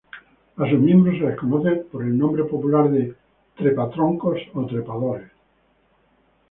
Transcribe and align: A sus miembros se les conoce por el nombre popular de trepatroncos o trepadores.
A 0.57 0.67
sus 0.67 0.79
miembros 0.79 1.15
se 1.19 1.27
les 1.27 1.37
conoce 1.37 1.75
por 1.91 2.01
el 2.03 2.17
nombre 2.17 2.43
popular 2.45 2.89
de 2.89 3.13
trepatroncos 3.55 4.39
o 4.55 4.65
trepadores. 4.65 5.29